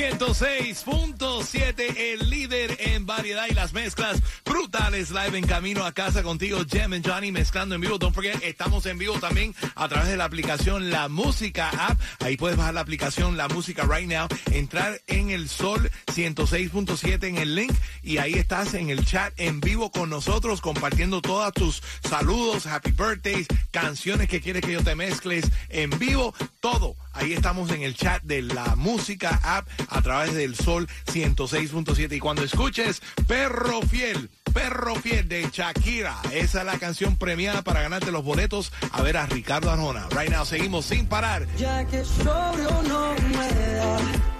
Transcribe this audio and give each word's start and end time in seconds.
106.7, 0.00 1.94
el 1.94 2.30
líder 2.30 2.74
en 2.80 2.99
variedad 3.10 3.46
y 3.50 3.54
las 3.54 3.72
mezclas 3.72 4.22
brutales 4.44 5.10
live 5.10 5.36
en 5.36 5.44
camino 5.44 5.84
a 5.84 5.90
casa 5.90 6.22
contigo, 6.22 6.60
Jem 6.64 6.92
and 6.92 7.04
Johnny 7.04 7.32
mezclando 7.32 7.74
en 7.74 7.80
vivo. 7.80 7.98
Don't 7.98 8.14
forget, 8.14 8.40
estamos 8.44 8.86
en 8.86 8.98
vivo 8.98 9.18
también 9.18 9.52
a 9.74 9.88
través 9.88 10.08
de 10.08 10.16
la 10.16 10.26
aplicación 10.26 10.90
La 10.90 11.08
Música 11.08 11.70
App. 11.70 11.98
Ahí 12.20 12.36
puedes 12.36 12.56
bajar 12.56 12.74
la 12.74 12.82
aplicación 12.82 13.36
La 13.36 13.48
Música 13.48 13.82
right 13.82 14.08
now, 14.08 14.28
entrar 14.52 15.00
en 15.08 15.30
el 15.30 15.48
Sol 15.48 15.90
106.7 16.06 17.24
en 17.24 17.38
el 17.38 17.56
link 17.56 17.72
y 18.04 18.18
ahí 18.18 18.34
estás 18.34 18.74
en 18.74 18.90
el 18.90 19.04
chat 19.04 19.32
en 19.38 19.60
vivo 19.60 19.90
con 19.90 20.08
nosotros 20.08 20.60
compartiendo 20.60 21.20
todos 21.20 21.52
tus 21.52 21.82
saludos, 22.08 22.66
happy 22.66 22.92
birthdays, 22.92 23.48
canciones 23.72 24.28
que 24.28 24.40
quieres 24.40 24.62
que 24.62 24.72
yo 24.72 24.84
te 24.84 24.94
mezcles 24.94 25.50
en 25.68 25.90
vivo, 25.98 26.32
todo. 26.60 26.94
Ahí 27.12 27.32
estamos 27.32 27.70
en 27.72 27.82
el 27.82 27.96
chat 27.96 28.22
de 28.22 28.40
la 28.42 28.76
música 28.76 29.40
app 29.42 29.68
a 29.88 30.00
través 30.00 30.32
del 30.34 30.54
Sol 30.54 30.88
106.7. 31.06 32.16
Y 32.16 32.20
cuando 32.20 32.44
escuches 32.44 33.02
Perro 33.26 33.82
Fiel, 33.82 34.30
Perro 34.52 34.96
Fiel 34.96 35.28
de 35.28 35.48
Shakira, 35.52 36.16
esa 36.32 36.60
es 36.60 36.66
la 36.66 36.78
canción 36.78 37.16
premiada 37.16 37.62
para 37.62 37.82
ganarte 37.82 38.10
los 38.10 38.24
boletos 38.24 38.72
a 38.92 39.02
ver 39.02 39.16
a 39.16 39.26
Ricardo 39.26 39.70
Arjona. 39.70 40.08
Right 40.10 40.30
now, 40.30 40.44
seguimos 40.44 40.86
sin 40.86 41.06
parar. 41.06 41.46
Ya 41.56 41.84
que 41.86 42.04
sobrio 42.04 42.82
no 42.82 43.14
me. 43.14 44.39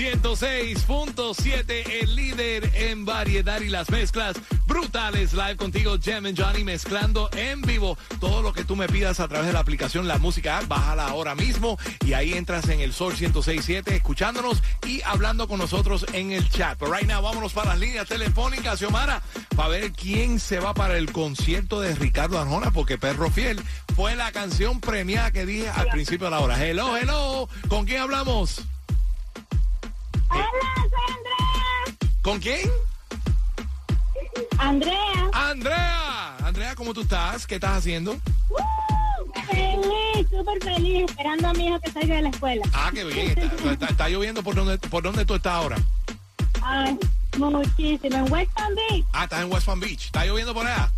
106.7, 0.00 1.84
el 2.00 2.16
líder 2.16 2.70
en 2.74 3.04
variedad 3.04 3.60
y 3.60 3.68
las 3.68 3.90
mezclas 3.90 4.34
brutales. 4.66 5.34
Live 5.34 5.56
contigo, 5.56 5.98
Jem 6.02 6.24
and 6.24 6.40
Johnny, 6.40 6.64
mezclando 6.64 7.28
en 7.36 7.60
vivo 7.60 7.98
todo 8.18 8.40
lo 8.40 8.54
que 8.54 8.64
tú 8.64 8.76
me 8.76 8.88
pidas 8.88 9.20
a 9.20 9.28
través 9.28 9.48
de 9.48 9.52
la 9.52 9.58
aplicación 9.58 10.08
La 10.08 10.16
Música. 10.16 10.62
Bájala 10.66 11.08
ahora 11.08 11.34
mismo 11.34 11.78
y 12.02 12.14
ahí 12.14 12.32
entras 12.32 12.70
en 12.70 12.80
el 12.80 12.94
Sol 12.94 13.14
106.7 13.14 13.92
escuchándonos 13.92 14.62
y 14.86 15.02
hablando 15.02 15.46
con 15.46 15.58
nosotros 15.58 16.06
en 16.14 16.32
el 16.32 16.48
chat. 16.48 16.78
Pero 16.78 16.94
right 16.94 17.06
now, 17.06 17.20
vámonos 17.20 17.52
para 17.52 17.72
las 17.72 17.78
líneas 17.78 18.08
telefónicas, 18.08 18.78
Xiomara, 18.78 19.20
para 19.54 19.68
ver 19.68 19.92
quién 19.92 20.40
se 20.40 20.60
va 20.60 20.72
para 20.72 20.96
el 20.96 21.12
concierto 21.12 21.78
de 21.78 21.94
Ricardo 21.94 22.38
Arjona, 22.38 22.70
porque 22.70 22.96
Perro 22.96 23.30
Fiel 23.30 23.60
fue 23.94 24.16
la 24.16 24.32
canción 24.32 24.80
premiada 24.80 25.30
que 25.30 25.44
dije 25.44 25.68
al 25.68 25.88
principio 25.88 26.28
de 26.28 26.30
la 26.30 26.40
hora. 26.40 26.66
Hello, 26.66 26.96
hello, 26.96 27.50
¿con 27.68 27.84
quién 27.84 28.00
hablamos? 28.00 28.62
Hola, 30.30 30.48
soy 30.76 31.16
Andrea. 31.16 31.98
¿Con 32.22 32.38
quién? 32.40 32.70
Andrea. 34.58 35.30
Andrea. 35.32 36.36
Andrea, 36.44 36.74
¿cómo 36.74 36.92
tú 36.94 37.02
estás? 37.02 37.46
¿Qué 37.46 37.56
estás 37.56 37.78
haciendo? 37.78 38.12
¡Uh! 38.12 38.56
Feliz, 39.50 40.28
súper 40.30 40.62
feliz, 40.62 41.04
esperando 41.08 41.48
a 41.48 41.52
mi 41.54 41.66
hijo 41.66 41.80
que 41.80 41.90
salga 41.92 42.16
de 42.16 42.22
la 42.22 42.28
escuela. 42.28 42.62
Ah, 42.72 42.90
qué 42.92 43.04
bien. 43.04 43.38
Está, 43.38 43.72
está- 43.72 43.86
está 43.86 44.08
lloviendo 44.08 44.42
por 44.42 44.54
donde, 44.54 44.78
por 44.78 45.02
dónde 45.02 45.24
tú 45.24 45.34
estás 45.34 45.52
ahora. 45.54 45.76
Ay, 46.62 46.98
muchísimo. 47.38 48.16
En 48.16 48.32
West 48.32 48.50
Palm 48.52 48.74
Beach, 48.74 49.04
Ah, 49.12 49.24
estás 49.24 49.42
en 49.42 49.52
West 49.52 49.66
Palm 49.66 49.80
Beach. 49.80 50.04
¿Está 50.06 50.24
lloviendo 50.26 50.52
por 50.54 50.66
allá? 50.66 50.90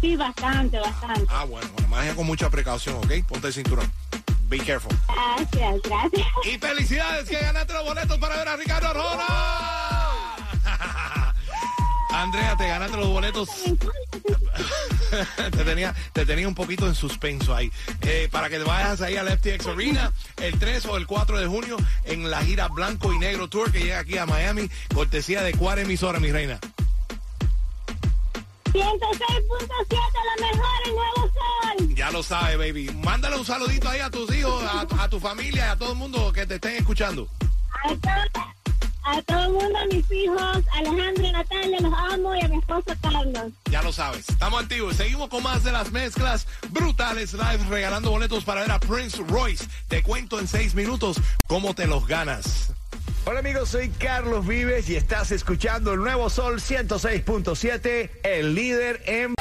sí, 0.00 0.14
bastante, 0.16 0.78
bastante. 0.78 1.24
Ah, 1.28 1.44
bueno, 1.44 1.68
bueno, 1.72 1.88
maneja 1.88 2.14
con 2.14 2.26
mucha 2.26 2.50
precaución, 2.50 2.96
¿ok? 2.96 3.26
Ponte 3.28 3.46
el 3.48 3.52
cinturón. 3.52 3.90
Be 4.48 4.58
careful. 4.58 4.92
Gracias, 5.08 5.82
gracias. 5.82 6.26
Y 6.44 6.58
felicidades 6.58 7.28
que 7.28 7.38
ganaste 7.38 7.72
los 7.72 7.84
boletos 7.84 8.18
para 8.18 8.36
ver 8.36 8.48
a 8.48 8.56
Ricardo 8.56 8.88
Arjona. 8.88 9.26
Andrea, 12.10 12.56
te 12.56 12.68
ganaste 12.68 12.96
los 12.96 13.08
boletos. 13.08 13.48
te, 15.36 15.64
tenía, 15.64 15.94
te 16.12 16.24
tenía 16.24 16.46
un 16.46 16.54
poquito 16.54 16.86
en 16.86 16.94
suspenso 16.94 17.54
ahí. 17.54 17.72
Eh, 18.02 18.28
para 18.30 18.48
que 18.48 18.58
te 18.58 18.64
vayas 18.64 19.00
ahí 19.00 19.16
al 19.16 19.28
FTX 19.28 19.66
Arena 19.66 20.12
el 20.36 20.58
3 20.58 20.86
o 20.86 20.96
el 20.96 21.06
4 21.06 21.38
de 21.38 21.46
junio 21.46 21.76
en 22.04 22.30
la 22.30 22.40
gira 22.42 22.68
Blanco 22.68 23.12
y 23.12 23.18
Negro 23.18 23.48
Tour 23.48 23.72
que 23.72 23.80
llega 23.80 23.98
aquí 23.98 24.16
a 24.16 24.26
Miami, 24.26 24.70
cortesía 24.94 25.42
de 25.42 25.54
cuál 25.54 25.80
emisora, 25.80 26.20
mi 26.20 26.30
reina. 26.30 26.60
106.7, 28.76 29.86
la 29.90 30.46
mejor, 30.46 30.68
el 30.84 30.94
nuevo 30.94 31.32
sol. 31.32 31.94
Ya 31.94 32.10
lo 32.10 32.22
sabes, 32.22 32.58
baby. 32.58 32.90
Mándale 33.02 33.36
un 33.36 33.44
saludito 33.44 33.88
ahí 33.88 34.00
a 34.00 34.10
tus 34.10 34.34
hijos, 34.34 34.62
a, 34.62 34.86
a 35.02 35.08
tu 35.08 35.18
familia, 35.18 35.72
a 35.72 35.76
todo 35.76 35.92
el 35.92 35.98
mundo 35.98 36.32
que 36.32 36.46
te 36.46 36.56
estén 36.56 36.76
escuchando. 36.76 37.26
A 37.84 37.88
todo, 37.88 38.44
a 39.04 39.22
todo 39.22 39.44
el 39.44 39.52
mundo, 39.52 39.78
a 39.78 39.86
mis 39.86 40.10
hijos, 40.10 40.64
Alejandro 40.74 41.26
y 41.26 41.32
Natalia, 41.32 41.80
los 41.80 41.92
amo, 41.94 42.34
y 42.34 42.44
a 42.44 42.48
mi 42.48 42.58
esposo 42.58 42.84
Carlos. 43.00 43.52
Ya 43.70 43.82
lo 43.82 43.92
sabes. 43.92 44.28
Estamos 44.28 44.62
activos. 44.62 44.96
Seguimos 44.96 45.28
con 45.30 45.42
más 45.42 45.64
de 45.64 45.72
las 45.72 45.90
mezclas 45.90 46.46
brutales 46.68 47.32
live, 47.32 47.64
regalando 47.70 48.10
boletos 48.10 48.44
para 48.44 48.60
ver 48.60 48.72
a 48.72 48.80
Prince 48.80 49.22
Royce. 49.26 49.64
Te 49.88 50.02
cuento 50.02 50.38
en 50.38 50.48
seis 50.48 50.74
minutos 50.74 51.18
cómo 51.46 51.74
te 51.74 51.86
los 51.86 52.06
ganas. 52.06 52.75
Hola 53.28 53.40
amigos, 53.40 53.70
soy 53.70 53.88
Carlos 53.88 54.46
Vives 54.46 54.88
y 54.88 54.94
estás 54.94 55.32
escuchando 55.32 55.94
el 55.94 55.98
nuevo 55.98 56.30
Sol 56.30 56.60
106.7, 56.60 58.10
el 58.22 58.54
líder 58.54 59.02
en... 59.04 59.35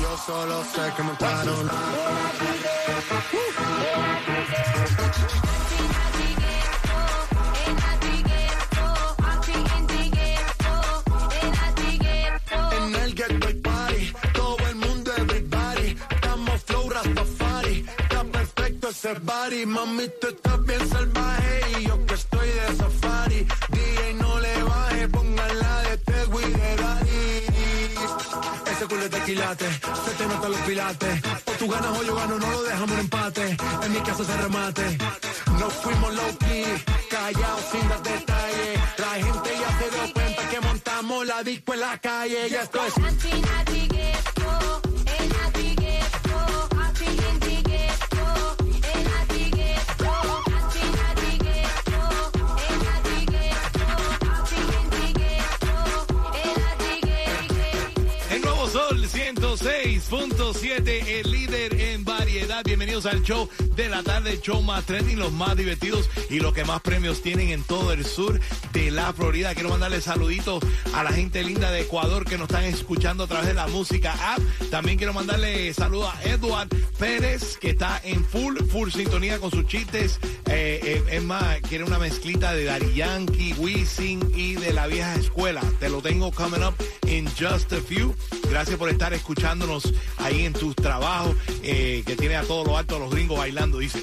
yo 0.00 0.16
solo 0.26 0.64
sé 0.64 0.92
que 0.96 1.02
montaron. 1.02 1.68
En 1.68 2.25
ese 19.06 19.66
mami, 19.66 20.08
tú 20.20 20.26
estás 20.26 20.64
bien 20.64 20.88
salvaje 20.88 21.60
y 21.78 21.86
yo 21.86 22.06
que 22.06 22.14
estoy 22.14 22.48
de 22.48 22.76
safari. 22.76 23.46
DJ 23.68 24.14
no 24.14 24.40
le 24.40 24.62
baje, 24.64 25.08
pónganla 25.08 25.82
de 25.82 25.98
Tego 25.98 26.40
y. 26.40 26.44
Ese 28.72 28.86
culo 28.88 29.02
es 29.04 29.10
de 29.10 29.20
quilate, 29.20 29.66
se 30.04 30.10
te 30.18 30.26
nota 30.26 30.48
los 30.48 30.60
pilates. 30.60 31.22
O 31.44 31.52
tú 31.52 31.68
ganas 31.68 31.98
o 31.98 32.02
yo 32.02 32.16
gano, 32.16 32.38
no 32.38 32.50
lo 32.50 32.62
dejamos 32.64 32.90
en 32.90 32.98
empate. 32.98 33.56
En 33.84 33.92
mi 33.92 34.00
casa 34.00 34.24
se 34.24 34.36
remate. 34.38 34.98
Nos 35.60 35.72
fuimos 35.74 36.14
low 36.14 36.38
key, 36.38 36.64
callados 37.08 37.64
sin 37.70 37.88
dar 37.88 38.02
detalles. 38.02 38.80
La 38.98 39.12
gente 39.24 39.50
ya 39.62 39.78
se 39.78 39.90
dio 39.90 40.14
cuenta 40.14 40.48
que 40.48 40.60
montamos 40.60 41.26
la 41.26 41.42
disco 41.44 41.74
en 41.74 41.80
la 41.80 41.98
calle. 41.98 42.50
Ya 42.50 42.62
estoy. 42.62 42.90
106.7, 60.08 61.04
el 61.08 61.32
líder 61.32 61.80
en 61.80 62.04
variedad. 62.04 62.62
Bienvenidos 62.64 63.06
al 63.06 63.22
show 63.22 63.48
de 63.74 63.88
la 63.88 64.04
tarde, 64.04 64.38
show 64.40 64.62
más 64.62 64.84
trending, 64.86 65.18
los 65.18 65.32
más 65.32 65.56
divertidos 65.56 66.08
y 66.30 66.38
los 66.38 66.52
que 66.54 66.64
más 66.64 66.80
premios 66.80 67.22
tienen 67.22 67.48
en 67.48 67.64
todo 67.64 67.92
el 67.92 68.04
sur 68.04 68.38
de 68.72 68.90
la 68.92 69.12
Florida. 69.12 69.52
Quiero 69.54 69.70
mandarle 69.70 70.00
saluditos 70.00 70.62
a 70.94 71.02
la 71.02 71.10
gente 71.10 71.42
linda 71.42 71.72
de 71.72 71.80
Ecuador 71.80 72.24
que 72.24 72.38
nos 72.38 72.48
están 72.48 72.64
escuchando 72.64 73.24
a 73.24 73.26
través 73.26 73.48
de 73.48 73.54
la 73.54 73.66
música 73.66 74.12
app. 74.34 74.40
También 74.70 74.96
quiero 74.96 75.12
mandarle 75.12 75.74
saludos 75.74 76.14
a 76.14 76.22
Edward 76.22 76.68
Pérez, 76.98 77.56
que 77.58 77.70
está 77.70 78.00
en 78.04 78.24
full, 78.24 78.58
full 78.70 78.90
sintonía 78.90 79.40
con 79.40 79.50
sus 79.50 79.66
chistes. 79.66 80.20
Eh, 80.46 80.80
eh, 80.84 81.04
es 81.10 81.22
más, 81.24 81.60
quiere 81.62 81.82
una 81.82 81.98
mezclita 81.98 82.54
de 82.54 82.64
Daddy 82.64 82.94
Yankee, 82.94 83.54
Wisin 83.58 84.32
y 84.36 84.54
de 84.54 84.72
la 84.72 84.86
vieja 84.86 85.16
escuela. 85.16 85.62
Te 85.80 85.88
lo 85.88 86.00
tengo 86.00 86.30
coming 86.30 86.62
up 86.62 86.74
in 87.08 87.26
just 87.36 87.72
a 87.72 87.80
few. 87.80 88.14
Gracias 88.48 88.78
por 88.78 88.88
estar 88.88 89.12
escuchándonos 89.12 89.92
ahí 90.18 90.44
en 90.44 90.52
tus 90.52 90.74
trabajos, 90.76 91.36
eh, 91.62 92.02
que 92.06 92.16
tiene 92.16 92.36
a 92.36 92.42
todo 92.42 92.64
lo 92.64 92.76
alto 92.76 92.96
a 92.96 92.98
los 92.98 93.10
gringos 93.10 93.38
bailando, 93.38 93.78
dice. 93.78 94.02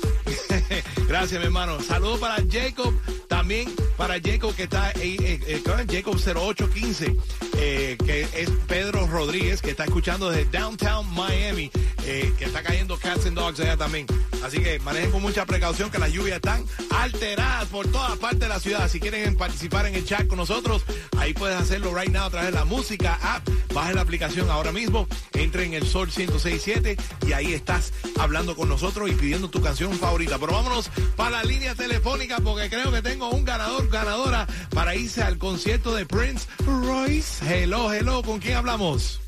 Gracias, 1.08 1.40
mi 1.40 1.46
hermano. 1.46 1.82
Saludos 1.82 2.20
para 2.20 2.38
Jacob, 2.50 2.94
también 3.28 3.74
para 3.98 4.16
Jacob 4.16 4.56
que 4.56 4.64
está 4.64 4.92
eh, 4.92 5.40
eh, 5.48 5.62
Jacob 5.90 6.16
0815, 6.16 7.16
eh, 7.58 7.98
que 8.04 8.22
es 8.22 8.50
Pedro 8.68 9.08
Rodríguez, 9.08 9.62
que 9.62 9.72
está 9.72 9.86
escuchando 9.86 10.30
desde 10.30 10.46
Downtown 10.46 11.08
Miami, 11.14 11.72
eh, 12.06 12.34
que 12.38 12.46
está 12.46 12.64
cayendo 12.64 12.98
Cats 12.98 13.26
and 13.26 13.38
Dogs 13.38 13.60
allá 13.60 13.78
también. 13.78 14.06
Así 14.44 14.60
que 14.60 14.80
manejen 14.80 15.12
con 15.12 15.22
mucha 15.22 15.46
precaución 15.46 15.90
que 15.90 16.00
las 16.00 16.12
lluvias 16.12 16.36
están 16.36 16.66
alteradas 16.90 17.66
por 17.70 17.88
toda 17.88 18.16
parte 18.18 18.40
de 18.40 18.50
la 18.50 18.60
ciudad. 18.60 18.90
Si 18.90 19.00
quieren 19.00 19.36
participar 19.38 19.86
en 19.86 19.96
el 19.96 20.06
chat 20.06 20.28
con 20.28 20.38
nosotros, 20.38 20.84
ahí 21.18 21.34
puedes 21.34 21.56
hacerlo 21.58 21.96
right 21.96 22.12
now 22.12 22.26
a 22.26 22.30
través 22.30 22.52
de 22.52 22.58
la 22.58 22.66
música 22.66 23.18
app. 23.22 23.48
Baja 23.74 23.94
la 23.94 24.02
aplicación 24.02 24.50
ahora 24.50 24.72
mismo, 24.72 25.08
entre 25.34 25.66
en 25.66 25.74
el 25.74 25.88
Sol 25.88 26.08
1067 26.08 26.98
y 27.26 27.34
ahí 27.34 27.54
estás 27.54 27.94
hablando 28.20 28.56
con 28.56 28.70
nosotros 28.70 29.10
y 29.10 29.14
pidiendo 29.14 29.50
tu 29.50 29.62
canción 29.62 29.94
favorita. 29.94 30.38
Pero 30.38 30.54
vámonos 30.54 30.90
para 31.16 31.32
la 31.32 31.44
línea 31.44 31.74
telefónica 31.74 32.40
porque 32.40 32.70
creo 32.70 32.92
que 32.92 33.02
tengo 33.02 33.30
un 33.30 33.46
ganador, 33.46 33.83
ganadora 33.90 34.48
para 34.74 34.96
irse 34.96 35.22
al 35.24 35.38
concierto 35.38 35.94
de 35.96 36.06
Prince 36.06 36.48
Royce. 36.66 37.44
Hello, 37.46 37.94
hello, 37.94 38.22
¿con 38.24 38.40
quién 38.40 38.58
hablamos? 38.58 39.22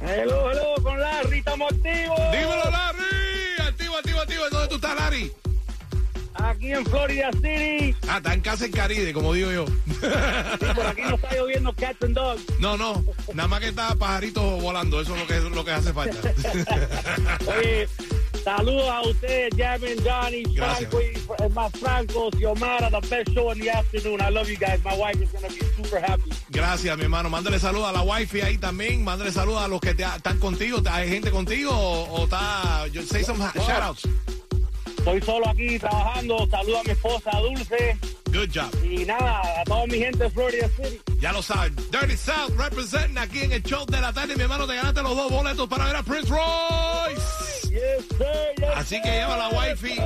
Hello, 0.00 0.50
hello, 0.50 0.74
con 0.82 0.98
Larry, 0.98 1.38
estamos 1.38 1.72
activos. 1.72 2.18
Dímelo, 2.32 2.70
Larry. 2.70 3.68
Activo, 3.68 3.96
activo, 3.96 4.20
activo. 4.20 4.44
¿Dónde 4.50 4.68
tú 4.68 4.74
estás, 4.76 4.96
Larry? 4.96 5.32
Aquí 6.34 6.72
en 6.72 6.86
Florida 6.86 7.30
City. 7.32 7.96
Ah, 8.08 8.18
está 8.18 8.32
en 8.32 8.40
casa 8.40 8.66
en 8.66 8.70
Caribe, 8.70 9.12
como 9.12 9.32
digo 9.32 9.50
yo. 9.50 9.66
Sí, 9.66 10.66
por 10.74 10.86
aquí 10.86 11.02
no 11.02 11.16
está 11.16 11.34
lloviendo 11.34 11.72
cats 11.74 12.02
and 12.04 12.14
dogs. 12.14 12.42
No, 12.60 12.76
no, 12.76 13.04
nada 13.34 13.48
más 13.48 13.58
que 13.58 13.68
está 13.68 13.92
pajarito 13.96 14.40
volando, 14.58 15.00
eso 15.00 15.16
es 15.16 15.20
lo 15.20 15.26
que, 15.26 15.40
lo 15.56 15.64
que 15.64 15.72
hace 15.72 15.92
falta. 15.92 16.16
Oye, 17.48 17.88
saludos 18.42 18.88
a 18.88 19.00
ustedes, 19.02 19.50
Jasmine, 19.56 20.02
Johnny, 20.04 20.42
Gracias. 20.54 20.88
Franco, 20.90 21.00
y 21.00 21.44
eh, 21.44 21.48
más 21.54 21.72
Franco, 21.72 22.30
Xiomara, 22.30 22.90
the 22.90 23.00
best 23.08 23.30
show 23.34 23.52
in 23.52 23.60
the 23.60 23.70
afternoon. 23.70 24.20
I 24.20 24.30
love 24.30 24.48
you 24.48 24.56
guys. 24.56 24.82
My 24.84 24.94
wife 24.96 25.20
is 25.22 25.30
going 25.32 25.44
to 25.44 25.54
be 25.54 25.60
super 25.76 26.00
happy. 26.00 26.30
Gracias, 26.50 26.96
mi 26.96 27.04
hermano. 27.04 27.28
Mándale 27.30 27.58
saludos 27.58 27.88
a 27.88 27.92
la 27.92 28.02
wifi 28.02 28.40
ahí 28.40 28.58
también. 28.58 29.04
Mándale 29.04 29.32
saludos 29.32 29.62
a 29.62 29.68
los 29.68 29.80
que 29.80 29.94
te- 29.94 30.04
están 30.04 30.38
contigo. 30.38 30.80
¿Hay 30.90 31.08
gente 31.08 31.30
contigo 31.30 31.70
o, 31.72 32.20
o 32.20 32.24
está... 32.24 32.86
Yo, 32.92 33.02
say 33.02 33.22
some 33.24 33.38
shoutouts. 33.54 34.06
Estoy 34.98 35.20
solo 35.22 35.48
aquí 35.48 35.78
trabajando. 35.78 36.46
Saludos 36.50 36.80
a 36.80 36.84
mi 36.84 36.90
esposa 36.90 37.30
Dulce. 37.40 37.96
Good 38.26 38.50
job. 38.54 38.84
Y 38.84 39.04
nada, 39.06 39.40
a 39.60 39.64
toda 39.64 39.86
mi 39.86 39.98
gente 39.98 40.24
de 40.24 40.30
Florida 40.30 40.68
City. 40.76 41.00
Ya 41.20 41.32
lo 41.32 41.42
saben. 41.42 41.74
Dirty 41.90 42.16
South 42.16 42.50
representing 42.58 43.16
aquí 43.16 43.40
en 43.40 43.52
el 43.52 43.62
show 43.62 43.86
de 43.86 44.00
la 44.00 44.12
tarde. 44.12 44.36
Mi 44.36 44.42
hermano, 44.42 44.66
te 44.66 44.74
ganaste 44.76 45.02
los 45.02 45.16
dos 45.16 45.30
boletos 45.30 45.66
para 45.68 45.86
ver 45.86 45.96
a 45.96 46.02
Prince 46.02 46.28
Royce. 46.28 47.22
Así 48.76 49.00
que 49.02 49.10
lleva 49.10 49.36
la 49.36 49.48
wifi. 49.48 49.96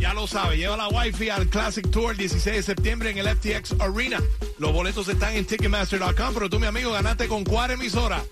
Ya 0.00 0.14
lo 0.14 0.26
sabe, 0.26 0.56
lleva 0.56 0.76
la 0.76 0.88
wifi 0.88 1.30
al 1.30 1.48
Classic 1.48 1.88
Tour 1.90 2.12
el 2.12 2.16
16 2.16 2.56
de 2.56 2.62
septiembre 2.62 3.10
en 3.10 3.18
el 3.18 3.28
FTX 3.28 3.76
Arena. 3.80 4.20
Los 4.58 4.72
boletos 4.72 5.08
están 5.08 5.34
en 5.34 5.44
Ticketmaster.com, 5.44 6.34
pero 6.34 6.48
tú, 6.48 6.58
mi 6.58 6.66
amigo, 6.66 6.92
ganaste 6.92 7.28
con 7.28 7.44
cuál 7.44 7.72
emisora. 7.72 8.22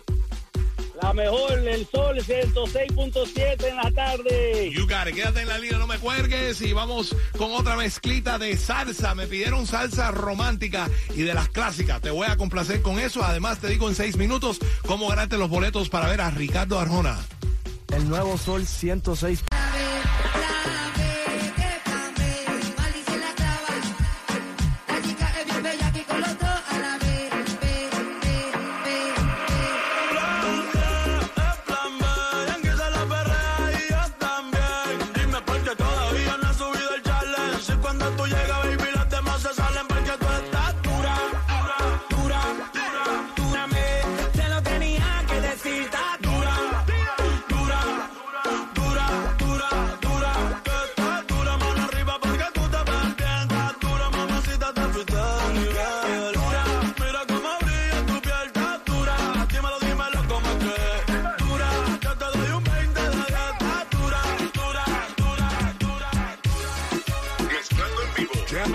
La 1.03 1.13
mejor, 1.13 1.59
el 1.59 1.87
sol 1.89 2.17
106.7 2.17 3.69
en 3.69 3.77
la 3.77 3.91
tarde. 3.91 4.71
You 4.73 4.87
got 4.87 5.09
it. 5.09 5.15
Quédate 5.15 5.43
en 5.43 5.49
la 5.49 5.59
línea, 5.59 5.79
no 5.79 5.87
me 5.87 5.99
cuelgues. 5.99 6.63
Y 6.63 6.73
vamos 6.73 7.15
con 7.37 7.53
otra 7.53 7.77
mezclita 7.77 8.39
de 8.39 8.57
salsa. 8.57 9.15
Me 9.15 9.27
pidieron 9.27 9.67
salsa 9.67 10.13
romántica 10.13 10.89
y 11.15 11.23
de 11.23 11.35
las 11.35 11.49
clásicas. 11.49 12.01
Te 12.01 12.11
voy 12.11 12.29
a 12.29 12.37
complacer 12.37 12.81
con 12.81 12.99
eso. 12.99 13.23
Además, 13.25 13.59
te 13.59 13.69
digo 13.69 13.89
en 13.89 13.95
seis 13.95 14.17
minutos 14.17 14.59
cómo 14.87 15.09
ganarte 15.09 15.37
los 15.37 15.51
boletos 15.51 15.89
para 15.89 16.09
ver 16.09 16.21
a 16.21 16.31
Ricardo 16.31 16.79
Arjona. 16.79 17.19
El 17.95 18.09
nuevo 18.09 18.37
Sol 18.37 18.67
106. 18.67 19.45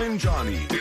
Jam 0.00 0.10
and 0.10 0.18
Johnny. 0.18 0.79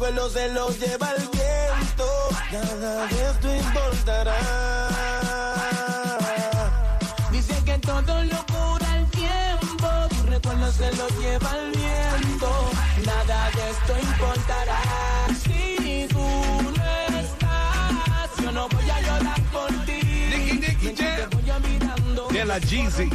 Recuerdo 0.00 0.30
se 0.30 0.48
lo 0.54 0.70
lleva 0.70 1.10
el 1.14 1.28
viento, 1.28 2.06
nada 2.50 3.06
de 3.06 3.30
esto 3.30 3.54
importará. 3.54 4.34
Dicen 7.30 7.64
que 7.66 7.78
todo 7.80 8.24
lo 8.24 8.46
cura 8.46 8.96
el 8.96 9.06
tiempo, 9.10 9.88
tu 10.08 10.22
recuerdo 10.30 10.72
se 10.72 10.90
lo 10.96 11.06
lleva 11.20 11.54
el 11.54 11.72
viento, 11.72 12.70
nada 13.04 13.50
de 13.50 13.70
esto 13.70 14.10
importará. 14.10 14.78
Si 15.44 16.08
tú 16.08 16.18
no 16.18 17.18
estás, 17.18 18.42
yo 18.42 18.52
no 18.52 18.68
voy 18.70 18.90
a 18.90 19.00
llorar 19.02 19.42
por 19.52 19.68
ti. 19.84 20.00
Nicky, 20.30 20.76
Mientras 20.80 21.10
Jam. 21.10 21.28
te 21.28 21.36
voy 21.36 21.50
a 21.50 21.58
mirando, 21.58 22.28
De 22.28 22.44
la 22.46 22.58
Jeezy. 22.58 23.10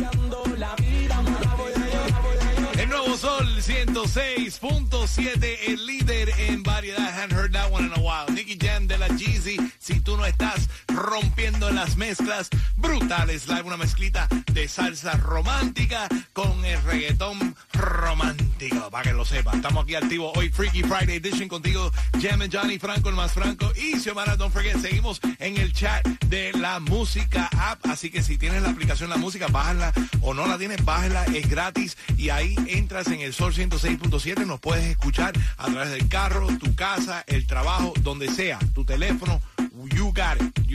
106.7, 3.66 5.58
el 5.70 5.86
líder 5.88 6.30
en 6.38 6.62
variedad. 6.62 7.10
Hadn't 7.10 7.34
heard 7.34 7.52
that 7.54 7.72
one 7.72 7.86
in 7.86 7.94
a 7.94 8.00
while. 8.00 8.28
Nicky 8.32 8.56
Jam 8.56 8.86
de 8.86 8.96
la 8.96 9.08
Jeezy. 9.08 9.58
Tú 10.06 10.16
no 10.16 10.26
estás 10.26 10.70
rompiendo 10.88 11.68
en 11.68 11.76
las 11.76 11.98
mezclas 11.98 12.50
brutales, 12.78 13.48
live 13.48 13.64
una 13.64 13.76
mezclita 13.76 14.28
de 14.54 14.68
salsa 14.68 15.14
romántica 15.18 16.08
con 16.32 16.64
el 16.64 16.82
reggaetón 16.84 17.56
romántico, 17.74 18.90
para 18.92 19.04
que 19.04 19.14
lo 19.14 19.26
sepa. 19.26 19.54
Estamos 19.56 19.84
aquí 19.84 19.96
activos 19.96 20.32
hoy, 20.38 20.50
Freaky 20.50 20.84
Friday 20.84 21.18
Edition, 21.18 21.50
contigo, 21.50 21.92
Jam 22.22 22.40
Johnny 22.52 22.78
Franco, 22.78 23.10
el 23.10 23.16
más 23.16 23.34
franco, 23.34 23.72
y 23.76 24.00
Xiomara, 24.00 24.38
don't 24.38 24.54
forget, 24.54 24.80
seguimos 24.80 25.20
en 25.40 25.58
el 25.58 25.74
chat 25.74 26.06
de 26.28 26.54
la 26.54 26.80
música 26.80 27.50
app, 27.58 27.84
así 27.88 28.12
que 28.12 28.22
si 28.22 28.38
tienes 28.38 28.62
la 28.62 28.70
aplicación 28.70 29.10
La 29.10 29.18
Música, 29.18 29.48
bájala, 29.48 29.92
o 30.22 30.36
no 30.36 30.46
la 30.46 30.60
tienes, 30.60 30.86
bájala, 30.86 31.26
es 31.26 31.50
gratis, 31.50 31.98
y 32.16 32.30
ahí 32.30 32.56
entras 32.68 33.08
en 33.08 33.22
el 33.22 33.34
Sol 33.34 33.54
106.7, 33.54 34.46
nos 34.46 34.60
puedes 34.60 34.86
escuchar 34.86 35.34
a 35.58 35.66
través 35.66 35.90
del 35.90 36.08
carro, 36.08 36.48
tu 36.60 36.76
casa, 36.76 37.24
el 37.26 37.48
trabajo, 37.48 37.94
donde 38.02 38.30
sea, 38.30 38.60
tu 38.76 38.86
teléfono, 38.86 39.42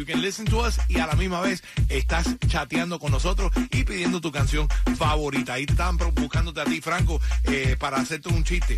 You 0.01 0.07
can 0.07 0.23
listen 0.23 0.47
to 0.47 0.61
us 0.67 0.79
y 0.89 0.99
a 0.99 1.07
la 1.07 1.13
misma 1.15 1.43
vez 1.43 1.63
estás 1.91 2.27
chateando 2.49 2.99
con 2.99 3.13
nosotros 3.13 3.53
y 3.71 3.85
pidiendo 3.85 4.19
tu 4.23 4.33
canción 4.33 4.67
favorita. 4.97 5.53
Ahí 5.53 5.67
te 5.67 5.73
estaban 5.73 5.99
buscándote 6.15 6.59
a 6.63 6.65
ti, 6.65 6.81
Franco, 6.81 7.21
eh, 7.45 7.77
para 7.79 7.99
hacerte 7.99 8.31
un 8.31 8.43
chiste. 8.43 8.77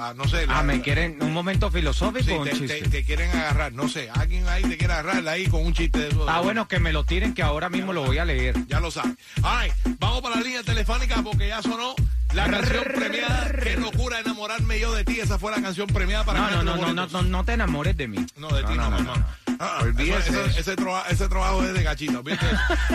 Ah, 0.00 0.14
no 0.16 0.26
sé. 0.26 0.46
la- 0.46 0.60
Ah, 0.60 0.62
me 0.62 0.80
quieren 0.80 1.22
un 1.22 1.34
momento 1.34 1.70
filosófico 1.70 2.24
Sí, 2.24 2.30
o 2.32 2.38
un 2.40 2.44
te, 2.48 2.52
chiste. 2.52 2.80
te- 2.80 2.88
te 2.88 3.04
quieren 3.04 3.28
agarrar, 3.30 3.74
no 3.74 3.90
sé. 3.90 4.08
Alguien 4.08 4.48
ahí 4.48 4.62
te 4.62 4.78
quiere 4.78 4.94
agarrar 4.94 5.28
ahí 5.28 5.46
con 5.48 5.66
un 5.66 5.74
chiste 5.74 5.98
de 5.98 6.08
eso. 6.08 6.26
Ah, 6.30 6.40
bueno, 6.40 6.66
que 6.66 6.78
me 6.80 6.94
lo 6.94 7.04
tiren, 7.04 7.34
que 7.34 7.42
ahora 7.42 7.68
mismo 7.68 7.92
lo 7.92 8.02
voy 8.02 8.16
a 8.16 8.24
leer. 8.24 8.56
Ya 8.66 8.80
lo 8.80 8.90
sabes. 8.90 9.12
All 9.42 9.64
right, 9.66 9.74
vamos 9.98 10.22
para 10.22 10.36
la 10.36 10.40
línea 10.42 10.62
telefónica 10.62 11.22
porque 11.22 11.48
ya 11.48 11.60
sonó 11.60 11.94
la 12.32 12.48
canción 12.50 12.84
premiada. 12.94 13.52
Qué 13.62 13.76
locura 13.76 14.18
enamorarme 14.20 14.80
yo 14.80 14.94
de 14.94 15.04
ti. 15.04 15.20
Esa 15.20 15.38
fue 15.38 15.52
la 15.52 15.60
canción 15.60 15.86
premiada 15.88 16.24
para 16.24 16.40
No, 16.40 16.50
no, 16.50 16.64
no, 16.64 16.76
no, 16.78 16.94
no, 16.94 17.06
no, 17.06 17.22
no 17.22 17.44
te 17.44 17.52
enamores 17.52 17.94
de 17.98 18.08
mí. 18.08 18.24
No, 18.38 18.48
de 18.48 18.62
ti 18.64 18.72
no, 18.74 18.90
mamá. 18.90 19.14
Ah, 19.14 19.43
ah, 19.60 19.78
Olvídese 19.82 20.18
eso- 20.30 20.32
de 20.32 20.40
eso- 20.40 20.50
eso. 20.50 20.60
ese, 20.60 20.76
traba- 20.76 21.04
ese 21.08 21.28
trabajo 21.28 21.64
es 21.64 21.74
de 21.74 21.82
gachito, 21.82 22.22
¿viste? 22.22 22.46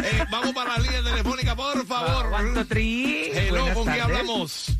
Eh, 0.03 0.25
vamos 0.31 0.51
para 0.53 0.77
la 0.77 0.83
línea 0.83 1.03
telefónica, 1.03 1.55
por 1.55 1.85
favor. 1.85 2.65
Three. 2.67 3.31
Hello, 3.33 3.73
¿con 3.73 3.85
quién 3.85 4.01
hablamos? 4.01 4.71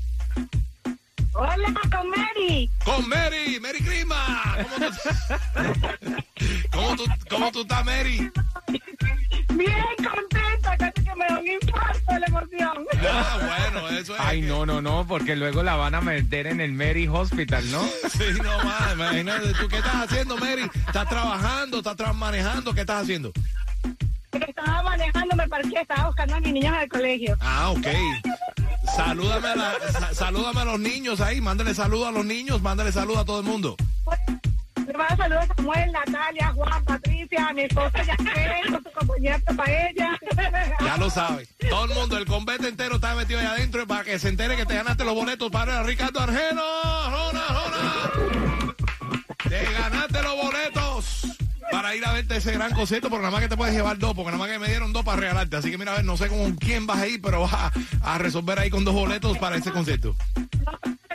Hola, 1.33 1.73
con 1.95 2.09
Mary. 2.09 2.69
Con 2.83 3.07
Mary, 3.07 3.59
Mary 3.61 3.79
Grima. 3.79 4.57
¿Cómo 4.69 4.89
tú, 4.89 4.95
¿Cómo 6.71 6.95
tú, 6.95 7.03
cómo 7.29 7.51
tú 7.51 7.61
estás, 7.61 7.85
Mary? 7.85 8.29
Bien 9.59 10.09
contenta, 10.11 10.77
casi 10.77 11.03
que 11.03 11.15
me 11.15 11.25
da 11.27 11.39
un 11.39 11.47
infarto 11.47 12.13
de 12.13 12.19
la 12.19 12.25
emoción. 12.27 12.85
Ah, 13.11 13.37
bueno, 13.71 13.89
eso 13.89 14.13
es. 14.15 14.19
Ay, 14.21 14.41
que- 14.41 14.47
no, 14.47 14.65
no, 14.65 14.81
no, 14.81 15.05
porque 15.07 15.35
luego 15.35 15.63
la 15.63 15.75
van 15.75 15.95
a 15.95 16.01
meter 16.01 16.47
en 16.47 16.59
el 16.61 16.71
Mary 16.73 17.07
Hospital, 17.07 17.69
¿no? 17.71 17.81
Sí, 18.11 18.23
no 18.43 18.63
más, 18.63 18.93
imagínate. 18.93 19.53
¿Tú 19.53 19.67
qué 19.67 19.77
estás 19.77 19.95
haciendo, 20.09 20.37
Mary? 20.37 20.69
¿Estás 20.87 21.07
trabajando? 21.07 21.77
¿Estás 21.79 21.95
tra- 21.97 22.13
manejando? 22.13 22.73
¿Qué 22.73 22.81
estás 22.81 23.03
haciendo? 23.03 23.31
Estaba 24.31 24.83
manejando, 24.83 25.35
me 25.35 25.47
parqué, 25.47 25.81
estaba 25.81 26.07
buscando 26.07 26.35
a 26.35 26.39
mis 26.39 26.53
niños 26.53 26.77
del 26.77 26.89
colegio. 26.89 27.37
Ah, 27.41 27.69
ok. 27.71 27.87
Salúdame 28.95 29.47
a, 29.49 29.55
la- 29.55 29.73
sa- 29.91 30.13
salúdame 30.13 30.61
a 30.61 30.65
los 30.65 30.79
niños 30.79 31.19
ahí. 31.21 31.41
Mándale 31.41 31.73
saludos 31.73 32.07
a 32.07 32.11
los 32.11 32.25
niños. 32.25 32.61
Mándale 32.61 32.91
saludos 32.91 33.19
a 33.21 33.25
todo 33.25 33.39
el 33.39 33.45
mundo. 33.45 33.75
Mando 34.99 35.23
saludos 35.23 35.45
a 35.49 35.55
Samuel, 35.55 35.91
Natalia, 35.91 36.53
Juan, 36.53 36.83
Patricia, 36.83 37.47
a 37.47 37.53
mi 37.53 37.61
esposa 37.63 38.03
Jacqueline, 38.03 38.71
con 38.71 38.83
su 38.83 38.91
compañera 38.91 39.39
para 39.39 39.89
ella. 39.89 40.19
Ya 40.83 40.97
lo 40.97 41.09
sabes. 41.09 41.49
Todo 41.69 41.85
el 41.85 41.91
mundo, 41.93 42.17
el 42.17 42.25
convento 42.25 42.67
entero 42.67 42.95
está 42.95 43.13
metido 43.15 43.39
ahí 43.39 43.45
adentro 43.45 43.85
para 43.85 44.03
que 44.03 44.17
se 44.17 44.29
entere 44.29 44.55
que 44.55 44.65
te 44.65 44.75
ganaste 44.75 45.03
los 45.03 45.13
boletos 45.13 45.51
para 45.51 45.83
Ricardo 45.83 46.19
Argeno. 46.19 46.61
¡Jona, 46.61 47.41
jona! 47.41 48.11
Te 49.47 49.63
ganaste 49.71 50.21
los 50.21 50.35
boletos 50.35 51.27
para 51.71 51.95
ir 51.95 52.05
a 52.05 52.13
verte 52.13 52.37
ese 52.37 52.53
gran 52.53 52.73
concierto, 52.73 53.09
porque 53.09 53.23
nada 53.23 53.31
más 53.31 53.41
que 53.41 53.49
te 53.49 53.57
puedes 53.57 53.75
llevar 53.75 53.99
dos, 53.99 54.13
porque 54.15 54.31
nada 54.31 54.39
más 54.39 54.49
que 54.49 54.59
me 54.59 54.67
dieron 54.67 54.93
dos 54.93 55.05
para 55.05 55.21
regalarte. 55.21 55.57
Así 55.57 55.69
que 55.69 55.77
mira, 55.77 55.93
a 55.93 55.95
ver, 55.97 56.05
no 56.05 56.17
sé 56.17 56.27
con 56.27 56.55
quién 56.55 56.87
vas 56.87 56.99
a 56.99 57.07
ir, 57.07 57.21
pero 57.21 57.41
vas 57.41 57.71
a 58.01 58.17
resolver 58.17 58.57
ahí 58.59 58.69
con 58.69 58.83
dos 58.83 58.95
boletos 58.95 59.37
para 59.37 59.57
ese 59.57 59.71
concierto. 59.71 60.15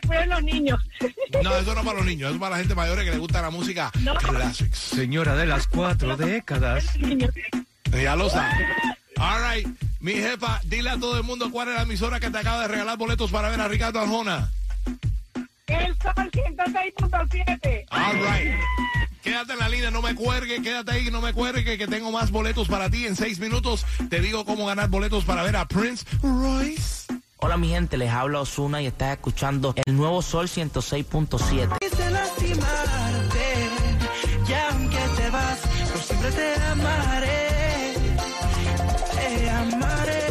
Cuiden 0.07 0.29
los 0.31 0.43
niños. 0.43 0.81
No, 1.43 1.57
eso 1.57 1.75
no 1.75 1.81
es 1.81 1.87
para 1.87 1.99
los 1.99 2.07
niños, 2.07 2.29
eso 2.29 2.35
es 2.35 2.41
para 2.41 2.57
la 2.57 2.59
gente 2.59 2.75
mayor 2.75 2.99
que 2.99 3.11
le 3.11 3.19
gusta 3.19 3.43
la 3.43 3.51
música 3.51 3.91
No. 4.01 4.15
Señora 4.73 5.37
de 5.37 5.47
las 5.47 5.67
cuatro 5.67 6.17
décadas. 6.17 6.85
Ya 7.93 8.17
lo. 8.17 8.27
All 8.27 9.41
right, 9.55 9.69
mi 10.01 10.13
jefa, 10.15 10.61
dile 10.65 10.91
a 10.91 10.99
todo 10.99 11.17
el 11.17 11.23
mundo 11.23 11.51
cuál 11.51 11.69
es 11.69 11.75
la 11.75 11.83
emisora 11.83 12.19
que 12.19 12.31
te 12.31 12.39
acaba 12.39 12.63
de 12.63 12.69
regalar 12.69 12.99
boletos 12.99 13.31
para 13.31 13.49
ver 13.49 13.61
a 13.61 13.69
Ricardo 13.69 14.01
Arjona. 14.01 14.51
El 15.67 15.97
Sol 16.03 16.31
106.7. 16.33 17.85
All 17.91 18.15
right. 18.15 18.55
Quédate 19.23 19.55
en 19.55 19.59
la 19.59 19.69
línea, 19.71 19.91
no 19.91 20.03
me 20.03 20.15
cuelgue, 20.15 20.61
quédate 20.61 20.93
ahí, 20.93 21.11
no 21.11 21.23
me 21.23 21.33
cuelgue, 21.33 21.79
que 21.79 21.87
tengo 21.87 22.13
más 22.13 22.31
boletos 22.31 22.69
para 22.69 22.91
ti. 22.91 23.07
En 23.07 23.17
seis 23.17 23.39
minutos 23.39 23.87
te 24.11 24.21
digo 24.21 24.45
cómo 24.45 24.67
ganar 24.67 24.91
boletos 24.91 25.25
para 25.25 25.43
ver 25.43 25.57
a 25.57 25.67
Prince 25.67 26.05
Royce. 26.23 27.04
Hola 27.45 27.59
mi 27.59 27.69
gente, 27.69 27.99
les 27.99 28.11
habla 28.11 28.41
Osuna 28.41 28.81
y 28.81 28.87
estás 28.87 29.13
escuchando 29.13 29.75
el 29.85 29.95
nuevo 29.95 30.23
Sol 30.23 30.49
106.7. 30.49 31.77
Quise 31.79 32.11
lastimarte, 32.11 33.69
y 34.49 34.53
aunque 34.55 34.97
te 35.15 35.29
vas, 35.29 35.59
por 35.93 36.01
siempre 36.01 36.31
te 36.31 36.55
amaré, 36.63 37.93
te 39.13 39.51
amaré. 39.51 40.23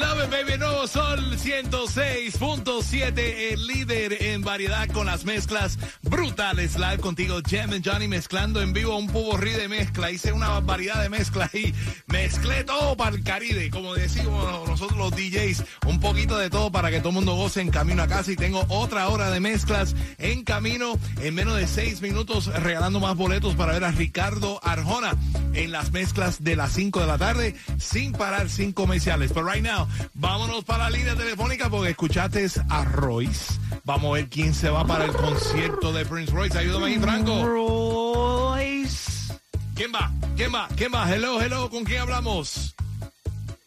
Love 0.00 0.24
it, 0.24 0.30
baby, 0.30 0.56
nuevo 0.58 0.86
sol 0.86 1.36
106.7, 1.36 3.52
el 3.52 3.66
líder 3.66 4.16
en 4.22 4.23
variedad 4.54 4.88
con 4.90 5.06
las 5.06 5.24
mezclas 5.24 5.80
brutales. 6.02 6.78
Live 6.78 6.98
contigo, 6.98 7.40
Jem 7.44 7.72
and 7.72 7.84
Johnny 7.84 8.06
mezclando 8.06 8.62
en 8.62 8.72
vivo 8.72 8.96
un 8.96 9.08
puborrí 9.08 9.50
de 9.50 9.66
mezcla. 9.66 10.12
Hice 10.12 10.32
una 10.32 10.60
variedad 10.60 11.02
de 11.02 11.08
mezcla 11.08 11.50
y 11.52 11.74
mezclé 12.06 12.62
todo 12.62 12.96
para 12.96 13.16
el 13.16 13.24
Caribe, 13.24 13.68
como 13.70 13.94
decimos 13.94 14.68
nosotros 14.68 14.96
los 14.96 15.10
DJs, 15.10 15.64
un 15.86 15.98
poquito 15.98 16.38
de 16.38 16.50
todo 16.50 16.70
para 16.70 16.92
que 16.92 17.00
todo 17.00 17.08
el 17.08 17.16
mundo 17.16 17.34
goce 17.34 17.62
en 17.62 17.70
camino 17.70 18.04
a 18.04 18.06
casa. 18.06 18.30
Y 18.30 18.36
tengo 18.36 18.64
otra 18.68 19.08
hora 19.08 19.28
de 19.32 19.40
mezclas 19.40 19.96
en 20.18 20.44
camino 20.44 21.00
en 21.20 21.34
menos 21.34 21.56
de 21.56 21.66
seis 21.66 22.00
minutos, 22.00 22.46
regalando 22.46 23.00
más 23.00 23.16
boletos 23.16 23.56
para 23.56 23.72
ver 23.72 23.82
a 23.82 23.90
Ricardo 23.90 24.60
Arjona 24.62 25.16
en 25.54 25.72
las 25.72 25.90
mezclas 25.90 26.44
de 26.44 26.54
las 26.54 26.72
5 26.72 27.00
de 27.00 27.06
la 27.06 27.18
tarde, 27.18 27.56
sin 27.78 28.12
parar, 28.12 28.48
sin 28.48 28.72
comerciales. 28.72 29.32
Pero 29.32 29.50
right 29.50 29.64
now, 29.64 29.88
vámonos 30.14 30.62
para 30.62 30.84
la 30.84 30.96
línea 30.96 31.16
telefónica 31.16 31.68
porque 31.68 31.90
escuchaste 31.90 32.46
a 32.68 32.84
Royce. 32.84 33.54
Vamos 33.84 34.10
a 34.10 34.14
ver 34.14 34.28
quién 34.28 34.43
se 34.52 34.68
va 34.68 34.84
para 34.84 35.04
el 35.04 35.12
concierto 35.12 35.92
de 35.92 36.04
Prince 36.04 36.32
Royce. 36.32 36.58
Ayúdame 36.58 36.86
ahí, 36.86 36.98
Franco. 36.98 37.44
Royce. 37.46 39.32
¿Quién 39.74 39.92
va? 39.94 40.10
¿Quién 40.36 40.52
va? 40.54 40.68
¿Quién 40.76 40.92
va? 40.92 41.08
Hello, 41.12 41.40
hello, 41.40 41.70
¿con 41.70 41.84
quién 41.84 42.00
hablamos? 42.02 42.74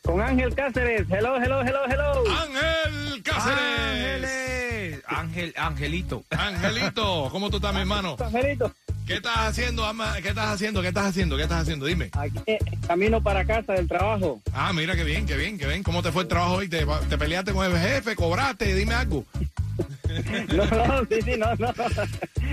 Con 0.03 0.21
Ángel 0.21 0.53
Cáceres. 0.53 1.07
Hello, 1.09 1.37
hello, 1.37 1.61
hello, 1.61 1.79
hello. 1.87 2.23
Ángel 2.41 3.23
Cáceres. 3.23 3.59
Ángeles. 3.59 5.03
Ángel, 5.07 5.53
Angelito. 5.57 6.23
Angelito, 6.29 7.29
¿cómo 7.31 7.49
tú 7.49 7.57
estás, 7.57 7.73
mi 7.73 7.79
hermano? 7.81 8.15
Angelito, 8.19 8.71
¿Qué 9.05 9.15
estás 9.15 9.37
haciendo? 9.37 9.85
ama? 9.85 10.15
¿Qué 10.21 10.29
estás 10.29 10.47
haciendo? 10.49 10.81
¿Qué 10.81 10.89
estás 10.89 11.05
haciendo? 11.07 11.37
¿Qué 11.37 11.43
estás 11.43 11.61
haciendo? 11.61 11.85
Dime. 11.85 12.09
aquí 12.13 12.39
en 12.45 12.81
camino 12.81 13.21
para 13.23 13.45
casa 13.45 13.73
del 13.73 13.87
trabajo. 13.87 14.41
Ah, 14.53 14.73
mira 14.73 14.95
qué 14.95 15.03
bien, 15.05 15.25
qué 15.25 15.37
bien, 15.37 15.57
qué 15.57 15.65
bien. 15.65 15.81
¿Cómo 15.81 16.03
te 16.03 16.11
fue 16.11 16.23
el 16.23 16.27
trabajo 16.27 16.55
hoy? 16.55 16.67
¿Te, 16.67 16.85
te 17.09 17.17
peleaste 17.17 17.53
con 17.53 17.65
el 17.65 17.77
jefe? 17.79 18.15
¿Cobraste? 18.15 18.73
Dime 18.75 18.95
algo. 18.95 19.25
No, 20.53 20.65
no, 20.65 21.05
sí, 21.09 21.21
sí, 21.23 21.31
no, 21.37 21.55
no. 21.55 21.73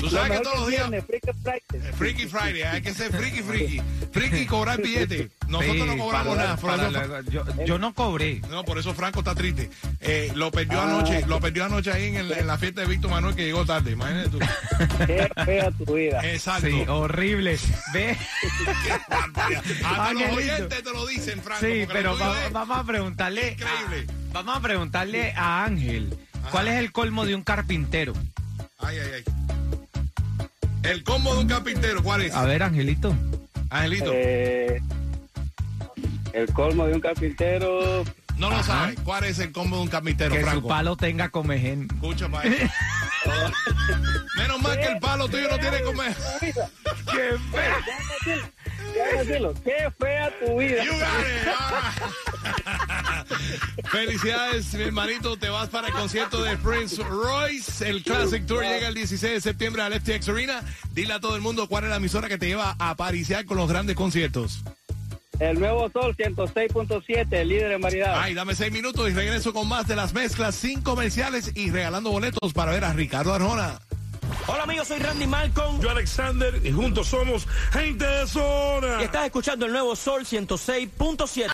Tú 0.01 0.11
sabes 0.11 0.29
Lo 0.29 0.35
que 0.35 0.41
todos 0.41 0.59
los 0.61 0.69
días- 0.69 0.91
viernes, 0.91 1.05
Freaky 1.07 1.31
Friday. 1.43 1.63
Eh, 1.73 1.93
Freaky 1.97 2.27
Friday, 2.27 2.63
hay 2.63 2.83
que 2.83 2.93
ser 2.95 3.11
freaky, 3.13 3.43
freaky. 3.43 3.83
Freaky 4.13 4.37
y 4.39 4.47
cobrar 4.47 4.81
billete. 4.83 5.31
Nosotros 5.49 5.77
Sí, 5.77 5.83
no 5.85 5.97
cobramos 5.99 6.37
para- 6.37 6.91
nada. 6.91 7.07
Para 7.09 7.21
yo, 7.31 7.45
yo 7.65 7.79
no 7.79 7.95
cobré. 7.95 8.41
no, 8.51 8.65
por 8.65 8.79
eso 8.79 8.95
Franco 8.95 9.21
está 9.21 9.35
triste. 9.35 9.71
Eh, 10.01 10.31
lo 10.35 10.51
perdió 10.51 10.81
Ah. 10.81 10.85
anoche, 10.85 11.25
lo 11.27 11.41
perdió 11.41 11.65
anoche 11.65 11.91
ahí 11.93 12.07
en, 12.09 12.17
el- 12.17 12.33
en 12.33 12.47
la 12.47 12.59
fiesta 12.59 12.83
de 12.83 12.87
Víctor 12.89 13.11
Manuel 13.11 13.35
que 13.35 13.45
llegó 13.45 13.65
tarde. 13.65 13.93
Imagínate 13.93 14.29
tú. 14.31 14.39
Qué 15.07 15.29
fea 15.45 15.71
tu 15.71 15.95
vida. 15.95 16.21
Exacto. 16.33 16.67
Sí, 16.69 16.85
horrible. 16.89 17.59
Ve. 17.93 18.17
Hasta 19.09 20.13
los 20.13 20.23
Angelito. 20.23 20.35
oyentes 20.37 20.83
te 20.83 20.91
lo 20.93 21.07
dicen, 21.07 21.41
Franco. 21.43 21.65
Sí, 21.65 21.87
pero 21.93 22.19
va- 22.19 22.49
vamos 22.51 22.79
a 22.79 22.85
preguntarle. 22.85 23.53
Increíble. 23.53 24.07
a- 24.13 24.33
vamos 24.33 24.57
a 24.57 24.61
preguntarle 24.61 25.33
a 25.37 25.65
Ángel. 25.65 26.17
¿Cuál 26.51 26.69
es 26.69 26.75
el 26.77 26.93
colmo 26.93 27.25
de 27.27 27.35
un 27.35 27.43
carpintero? 27.43 28.13
Ay, 28.79 28.97
ay, 28.99 29.11
ay. 29.17 29.25
El 30.83 31.03
combo 31.03 31.35
de 31.35 31.41
un 31.41 31.49
carpintero, 31.49 32.03
¿cuál 32.03 32.23
es? 32.23 32.35
A 32.35 32.45
ver, 32.45 32.63
Angelito. 32.63 33.15
Angelito, 33.71 34.11
Eh, 34.15 34.83
el 36.35 36.53
colmo 36.53 36.87
de 36.87 36.93
un 36.95 37.01
carpintero. 37.01 38.05
no 38.37 38.51
lo 38.51 38.57
ajá. 38.57 38.65
sabes. 38.65 39.01
¿Cuál 39.03 39.25
es 39.25 39.39
el 39.39 39.51
combo 39.53 39.77
de 39.77 39.83
un 39.85 39.89
carpintero, 39.89 40.35
Que 40.35 40.45
su 40.45 40.67
palo 40.69 40.97
tenga 40.97 41.31
comején. 41.31 41.89
Escucha, 41.93 42.29
pa' 42.29 42.43
eso. 42.43 42.67
Menos 44.37 44.61
mal 44.61 44.79
que 44.79 44.85
el 44.87 44.99
palo 44.99 45.27
tuyo 45.29 45.49
no 45.49 45.59
tiene 45.59 45.81
comer. 45.83 46.15
¡Qué 46.41 46.53
feo! 47.51 47.77
Ya 48.95 49.19
decirlo, 49.19 49.55
qué 49.65 49.91
fea 49.99 50.31
tu 50.45 50.59
vida. 50.59 50.85
You 50.85 50.93
got 50.93 51.01
it. 51.27 52.84
Felicidades, 53.95 54.75
mi 54.75 54.83
hermanito. 54.83 55.37
Te 55.37 55.49
vas 55.49 55.69
para 55.69 55.87
el 55.87 55.95
concierto 55.95 56.43
de 56.43 56.57
Prince 56.57 57.01
Royce. 57.05 57.89
El 57.89 58.03
Classic 58.03 58.45
Tour 58.45 58.65
llega 58.65 58.89
el 58.89 58.95
16 58.95 59.35
de 59.35 59.41
septiembre 59.41 59.83
al 59.83 59.93
FTX 59.93 60.29
Arena. 60.31 60.63
Dile 60.91 61.15
a 61.15 61.21
todo 61.21 61.37
el 61.37 61.43
mundo 61.43 61.69
cuál 61.69 61.85
es 61.85 61.91
la 61.91 61.97
emisora 61.97 62.29
que 62.29 62.37
te 62.37 62.49
lleva 62.49 62.75
a 62.81 62.97
pariciar 62.97 63.45
con 63.45 63.57
los 63.57 63.69
grandes 63.69 63.95
conciertos. 63.95 64.65
El 65.39 65.61
nuevo 65.61 65.89
Sol 65.91 66.17
106.7, 66.17 67.27
el 67.31 67.49
líder 67.49 67.71
en 67.71 67.81
variedad. 67.81 68.21
Ay, 68.21 68.35
dame 68.35 68.57
seis 68.57 68.73
minutos 68.73 69.09
y 69.09 69.15
regreso 69.15 69.53
con 69.53 69.69
más 69.69 69.87
de 69.87 69.95
las 69.95 70.13
mezclas 70.13 70.57
sin 70.57 70.83
comerciales 70.83 71.53
y 71.55 71.71
regalando 71.71 72.11
boletos 72.11 72.53
para 72.53 72.73
ver 72.73 72.85
a 72.85 72.93
Ricardo 72.93 73.33
Arjona. 73.33 73.79
Hola 74.47 74.65
amigos, 74.65 74.89
soy 74.89 74.99
Randy 74.99 75.27
Malcolm. 75.27 75.81
Yo 75.81 75.91
Alexander 75.91 76.61
y 76.63 76.71
juntos 76.71 77.07
somos 77.09 77.47
gente 77.73 78.05
de 78.05 78.27
zona. 78.27 79.01
Y 79.01 79.05
estás 79.05 79.25
escuchando 79.27 79.65
el 79.67 79.73
nuevo 79.73 79.97
Sol 79.97 80.25
106.7. 80.25 81.43